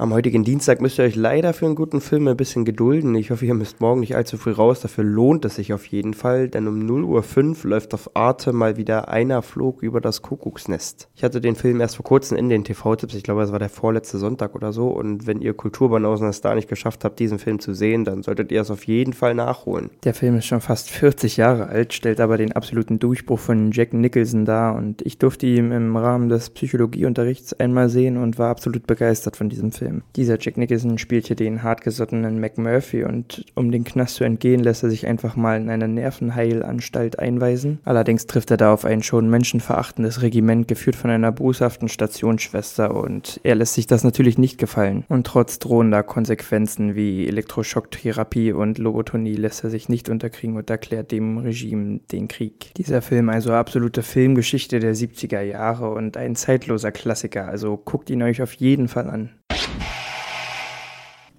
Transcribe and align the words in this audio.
Am 0.00 0.12
heutigen 0.12 0.44
Dienstag 0.44 0.80
müsst 0.80 1.00
ihr 1.00 1.04
euch 1.04 1.16
leider 1.16 1.52
für 1.52 1.66
einen 1.66 1.74
guten 1.74 2.00
Film 2.00 2.28
ein 2.28 2.36
bisschen 2.36 2.64
gedulden. 2.64 3.16
Ich 3.16 3.32
hoffe, 3.32 3.44
ihr 3.44 3.54
müsst 3.54 3.80
morgen 3.80 3.98
nicht 3.98 4.14
allzu 4.14 4.36
früh 4.36 4.52
raus. 4.52 4.78
Dafür 4.78 5.02
lohnt 5.02 5.44
es 5.44 5.56
sich 5.56 5.72
auf 5.72 5.86
jeden 5.86 6.14
Fall, 6.14 6.48
denn 6.48 6.68
um 6.68 6.86
0.05 6.86 7.64
Uhr 7.64 7.70
läuft 7.70 7.94
auf 7.94 8.14
Arte 8.14 8.52
mal 8.52 8.76
wieder 8.76 9.08
einer 9.08 9.42
flog 9.42 9.82
über 9.82 10.00
das 10.00 10.22
Kuckucksnest. 10.22 11.08
Ich 11.16 11.24
hatte 11.24 11.40
den 11.40 11.56
Film 11.56 11.80
erst 11.80 11.96
vor 11.96 12.04
kurzem 12.04 12.38
in 12.38 12.48
den 12.48 12.62
TV-Tipps. 12.62 13.12
Ich 13.16 13.24
glaube, 13.24 13.42
es 13.42 13.50
war 13.50 13.58
der 13.58 13.70
vorletzte 13.70 14.18
Sonntag 14.18 14.54
oder 14.54 14.72
so. 14.72 14.86
Und 14.86 15.26
wenn 15.26 15.40
ihr 15.40 15.52
Kulturbanausen 15.52 16.28
es 16.28 16.42
da 16.42 16.54
nicht 16.54 16.68
geschafft 16.68 17.02
habt, 17.02 17.18
diesen 17.18 17.40
Film 17.40 17.58
zu 17.58 17.74
sehen, 17.74 18.04
dann 18.04 18.22
solltet 18.22 18.52
ihr 18.52 18.60
es 18.60 18.70
auf 18.70 18.84
jeden 18.84 19.14
Fall 19.14 19.34
nachholen. 19.34 19.90
Der 20.04 20.14
Film 20.14 20.36
ist 20.36 20.46
schon 20.46 20.60
fast 20.60 20.90
40 20.90 21.38
Jahre 21.38 21.66
alt, 21.66 21.92
stellt 21.92 22.20
aber 22.20 22.36
den 22.36 22.52
absoluten 22.52 23.00
Durchbruch 23.00 23.40
von 23.40 23.72
Jack 23.72 23.92
Nicholson 23.94 24.44
dar. 24.44 24.76
Und 24.76 25.02
ich 25.02 25.18
durfte 25.18 25.48
ihn 25.48 25.72
im 25.72 25.96
Rahmen 25.96 26.28
des 26.28 26.50
Psychologieunterrichts 26.50 27.52
einmal 27.54 27.88
sehen 27.88 28.16
und 28.16 28.38
war 28.38 28.50
absolut 28.50 28.86
begeistert 28.86 29.36
von 29.36 29.48
diesem 29.48 29.72
Film. 29.72 29.87
Film. 29.88 30.02
Dieser 30.16 30.38
Jack 30.38 30.56
Nicholson 30.56 30.98
spielt 30.98 31.26
hier 31.26 31.36
den 31.36 31.62
hartgesottenen 31.62 32.40
McMurphy 32.40 33.04
und 33.04 33.44
um 33.54 33.70
den 33.70 33.84
Knast 33.84 34.16
zu 34.16 34.24
entgehen, 34.24 34.62
lässt 34.62 34.82
er 34.82 34.90
sich 34.90 35.06
einfach 35.06 35.36
mal 35.36 35.60
in 35.60 35.70
eine 35.70 35.88
Nervenheilanstalt 35.88 37.18
einweisen. 37.18 37.78
Allerdings 37.84 38.26
trifft 38.26 38.50
er 38.50 38.56
da 38.56 38.72
auf 38.72 38.84
ein 38.84 39.02
schon 39.02 39.30
menschenverachtendes 39.30 40.22
Regiment, 40.22 40.68
geführt 40.68 40.96
von 40.96 41.10
einer 41.10 41.32
boshaften 41.32 41.88
Stationsschwester 41.88 42.94
und 42.94 43.40
er 43.42 43.54
lässt 43.54 43.74
sich 43.74 43.86
das 43.86 44.04
natürlich 44.04 44.38
nicht 44.38 44.58
gefallen. 44.58 45.04
Und 45.08 45.26
trotz 45.26 45.58
drohender 45.58 46.02
Konsequenzen 46.02 46.94
wie 46.94 47.26
Elektroschocktherapie 47.26 48.52
und 48.52 48.78
Lobotonie 48.78 49.36
lässt 49.36 49.64
er 49.64 49.70
sich 49.70 49.88
nicht 49.88 50.08
unterkriegen 50.08 50.56
und 50.56 50.68
erklärt 50.70 51.12
dem 51.12 51.38
Regime 51.38 52.00
den 52.12 52.28
Krieg. 52.28 52.74
Dieser 52.76 53.02
Film 53.02 53.28
also 53.28 53.52
absolute 53.52 54.02
Filmgeschichte 54.02 54.80
der 54.80 54.94
70er 54.94 55.40
Jahre 55.40 55.90
und 55.90 56.16
ein 56.16 56.36
zeitloser 56.36 56.92
Klassiker, 56.92 57.48
also 57.48 57.76
guckt 57.76 58.10
ihn 58.10 58.22
euch 58.22 58.42
auf 58.42 58.52
jeden 58.54 58.88
Fall 58.88 59.08
an. 59.08 59.30